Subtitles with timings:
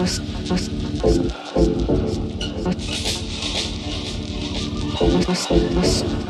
[0.00, 0.29] Just
[5.50, 6.29] Thank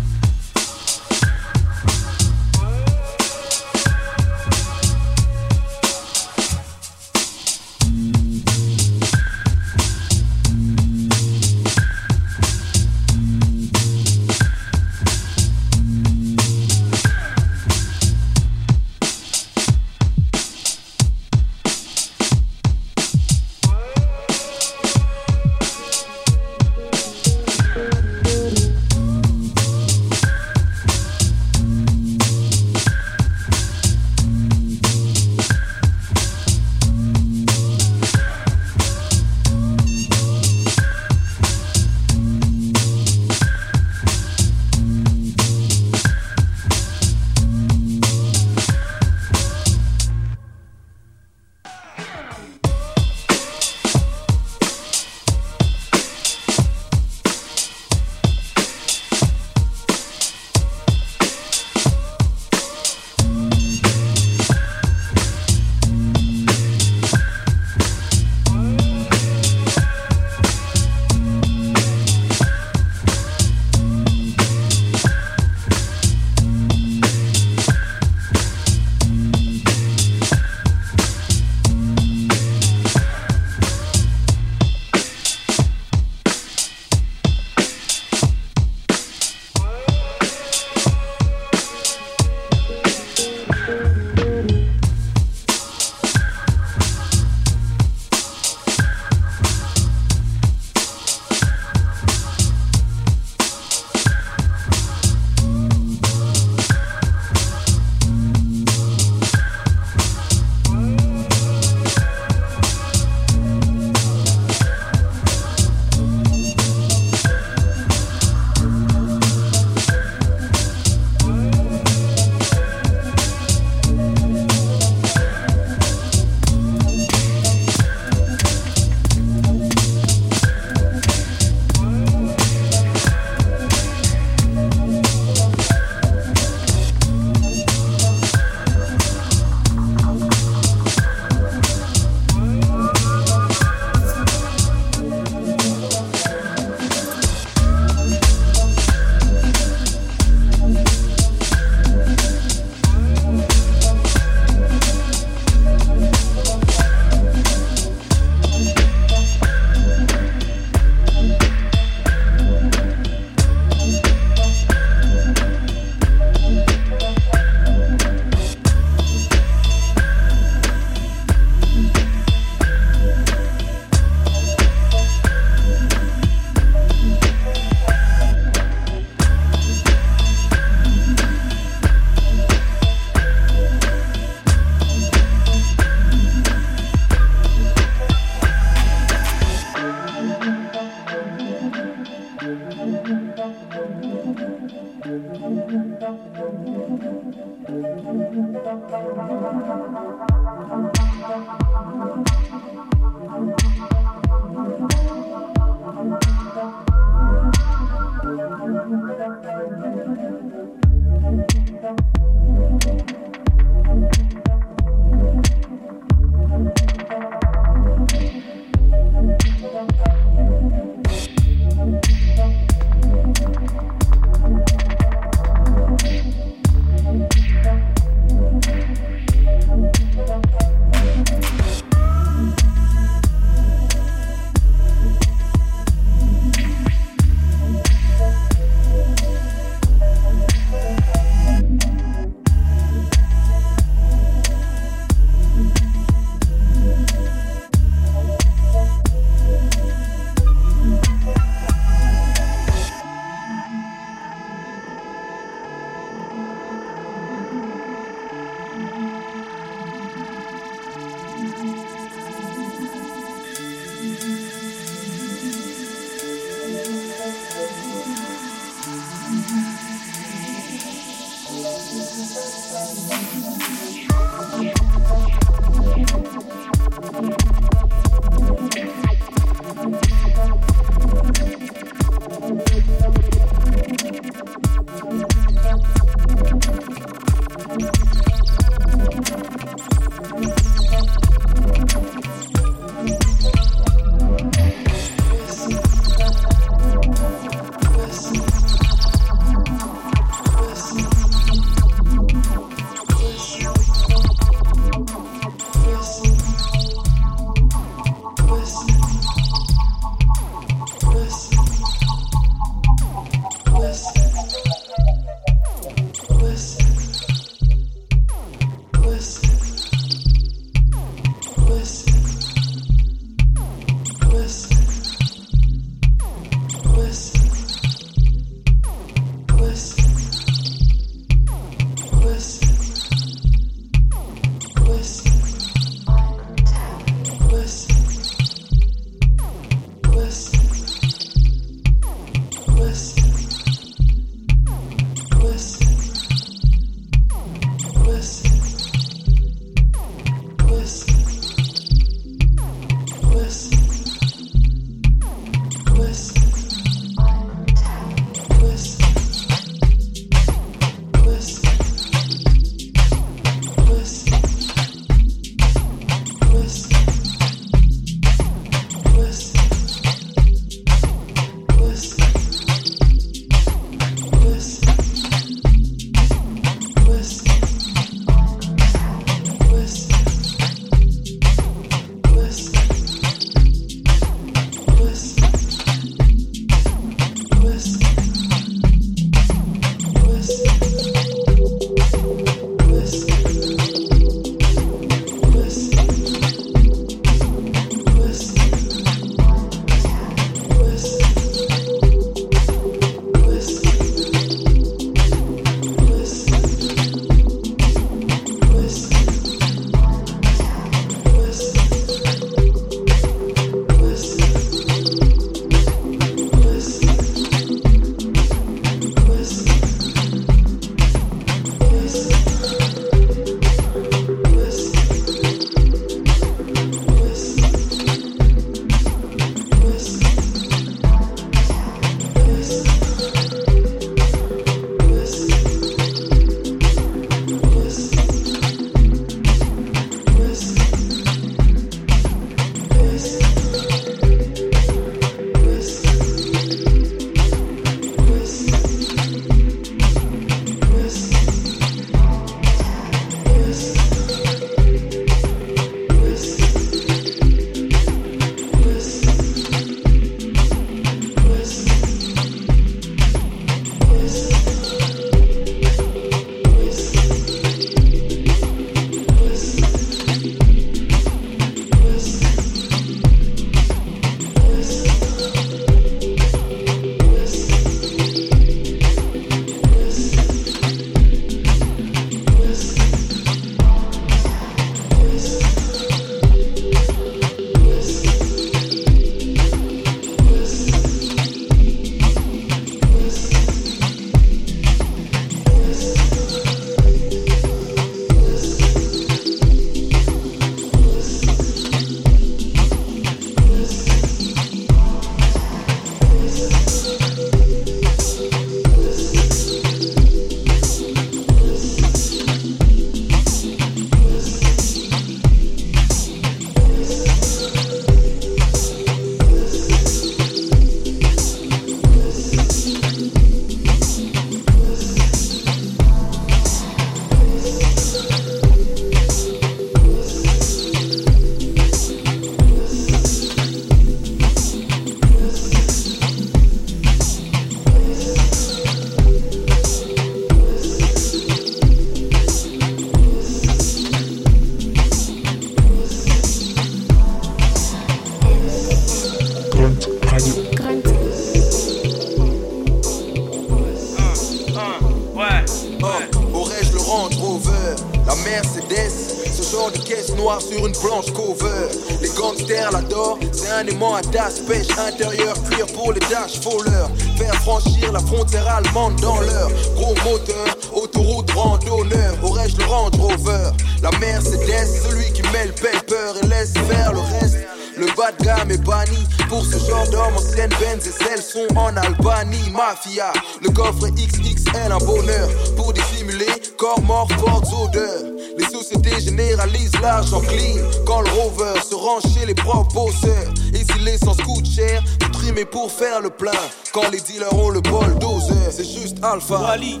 [569.08, 572.34] dans leur gros moteur, autoroute randonneur.
[572.42, 573.70] Aurais-je le Range Rover,
[574.02, 577.56] la Mercedes, celui qui met le paper et laisse faire le reste.
[577.96, 580.36] Le bas de gamme est banni pour ce genre d'homme.
[580.36, 582.70] Anciennes Benz et celles sont en Albanie.
[582.70, 583.32] Mafia,
[583.62, 588.24] le coffre XXL, un bonheur pour dissimuler corps mort, fortes odeurs.
[588.60, 593.54] Les sociétés généralisent l'argent clean quand le rover se rend chez les propres bosseurs.
[593.72, 596.60] Et s'il est sans coûte cher, vous trimez pour faire le plein.
[596.92, 599.60] Quand les dealers ont le bol doseur, c'est juste alpha.
[599.60, 600.00] Wally,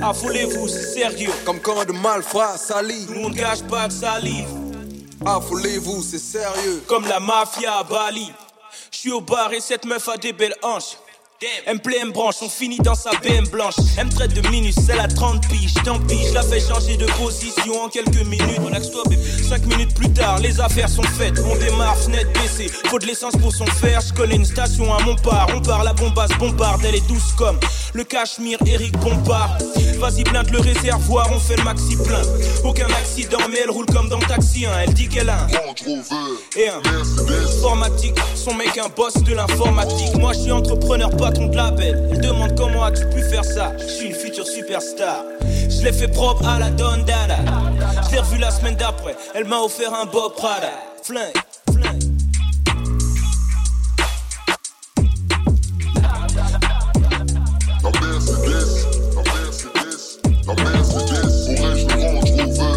[0.00, 1.32] affolez-vous, c'est sérieux.
[1.44, 3.06] Comme quand de malfrats salit.
[3.08, 4.46] Nous on ne gâche pas de salive.
[5.24, 6.84] Affolez-vous, c'est sérieux.
[6.86, 8.30] Comme la mafia à Bali.
[8.92, 10.96] Je suis au bar et cette meuf a des belles hanches.
[11.66, 13.74] Elle me plaît, elle me branche, on finit dans sa BM blanche.
[13.98, 16.96] Elle me traite de minus, elle a 30 piges, tant pis, je la fais changer
[16.96, 18.58] de position en quelques minutes.
[18.64, 19.22] Relax-toi, bébé.
[19.46, 21.34] 5 minutes plus tard, les affaires sont faites.
[21.44, 22.70] On démarre, fenêtre baissée.
[22.86, 24.00] Faut de l'essence pour son fer.
[24.00, 25.48] Je connais une station à Montpart.
[25.54, 27.58] On part, la bombasse bombarde, elle est douce comme
[27.92, 29.58] le cachemire, Eric Bompard.
[29.98, 32.22] Vas-y, blinde le réservoir, on fait le maxi plein.
[32.64, 34.64] Aucun accident, mais elle roule comme dans le taxi.
[34.64, 34.70] hein.
[34.86, 36.80] Elle dit qu'elle a un et un
[37.44, 38.14] informatique.
[38.34, 40.14] Son mec, un boss de l'informatique.
[40.16, 41.50] Moi, je suis entrepreneur, patron.
[42.12, 43.72] Elle demande comment as-tu pu faire ça.
[43.78, 45.24] Je suis une future superstar.
[45.42, 47.38] Je l'ai fait propre à la Don Dada.
[48.06, 49.16] Je l'ai revu la semaine d'après.
[49.34, 50.70] Elle m'a offert un Bob Prada.
[51.02, 51.32] Flingue.
[57.82, 62.75] La Mercedes, la Mercedes, la Mercedes, aurais-je le Range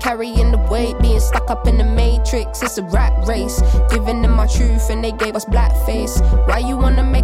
[0.00, 2.62] carrying the weight, being stuck up in the matrix.
[2.62, 3.60] It's a rat race.
[3.90, 6.14] Giving them my truth and they gave us blackface.
[6.46, 7.23] Why you wanna make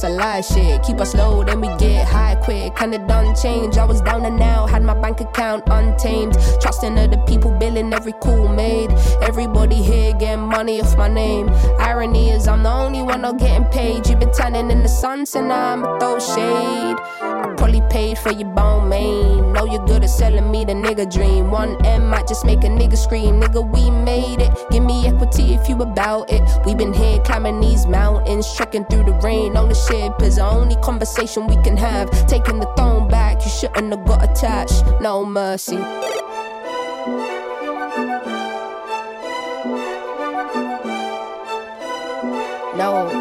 [0.00, 0.82] us a lie shit.
[0.82, 2.74] Keep us low, then we get high quick.
[2.76, 3.76] Kinda done change.
[3.76, 6.36] I was down and now, had my bank account untamed.
[6.60, 8.90] Trusting other people, billing every cool made.
[9.22, 11.48] Everybody here getting money off my name.
[11.78, 14.06] Irony is I'm the only one not getting paid.
[14.08, 16.96] You've been tanning in the sun, so now I'ma throw shade.
[17.20, 19.52] I probably paid for your bone main.
[19.52, 21.50] Know you're good at selling me the nigga dream.
[21.50, 23.40] One M might just make a nigga scream.
[23.40, 24.52] Nigga, we made it.
[24.70, 26.42] Give me equity if you about it.
[26.64, 30.48] We been here climbing these mountains, trekking through the rain on the ship is the
[30.48, 32.10] only conversation we can have.
[32.26, 34.84] Taking the throne back, you shouldn't have got attached.
[35.00, 35.76] No mercy.
[42.76, 43.19] No.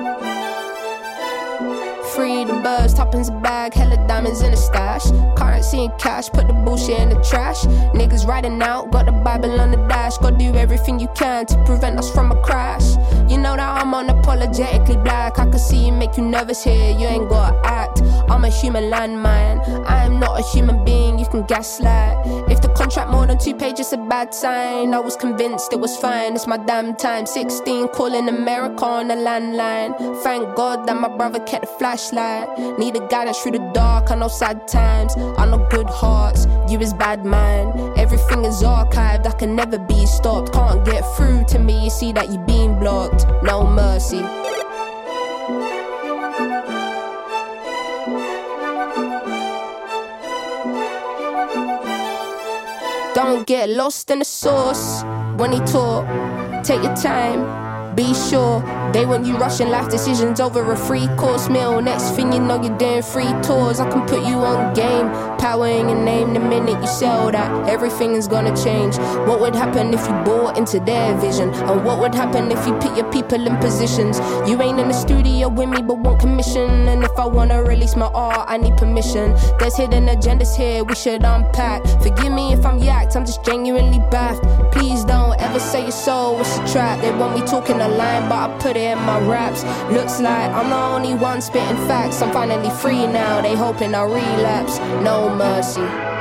[2.20, 5.06] Free the birds, toppings a bag, hella diamonds in a stash.
[5.38, 7.64] Currency and cash, put the bullshit in the trash.
[7.96, 10.18] Niggas riding out, got the Bible on the dash.
[10.18, 12.98] Gotta do everything you can to prevent us from a crash.
[13.32, 15.40] You know that I'm unapologetically black.
[15.40, 18.02] I can see you make you nervous here, you ain't gotta act.
[18.30, 22.18] I'm a human landmine, I am not a human being, you can gaslight.
[22.52, 24.94] If the contract more than two pages, a bad sign.
[24.94, 27.26] I was convinced it was fine, it's my damn time.
[27.26, 29.96] 16, calling America on the landline.
[30.22, 31.72] Thank God that my brother kept the
[32.12, 36.47] Need a guidance through the dark, I know sad times, I know good hearts.
[36.68, 40.51] You is bad man, everything is archived, I can never be stopped.
[40.51, 43.26] Can't get through to me, you see that you being blocked.
[43.43, 44.22] No mercy.
[53.14, 55.03] Don't get lost in the sauce
[55.38, 56.05] when he talk.
[56.64, 58.62] Take your time be sure
[58.94, 61.82] they want you rushing life decisions over a free course meal.
[61.82, 63.80] Next thing you know, you're doing free tours.
[63.80, 67.70] I can put you on game, power in your name the minute you sell that.
[67.70, 68.98] Everything is gonna change.
[69.28, 71.50] What would happen if you bought into their vision?
[71.54, 74.20] And what would happen if you put your people in positions?
[74.50, 76.88] You ain't in the studio with me, but want commission.
[76.88, 79.36] And if I wanna release my art, I need permission.
[79.60, 81.86] There's hidden agendas here we should unpack.
[82.02, 84.44] Forgive me if I'm yacked, I'm just genuinely baffed.
[84.72, 87.02] Please don't ever say your soul was a trap.
[87.02, 89.64] They want me talking a line, but I put it in my raps.
[89.92, 92.22] Looks like I'm the only one spitting facts.
[92.22, 94.80] I'm finally free now, they hoping I relapse.
[95.04, 96.19] No mercy.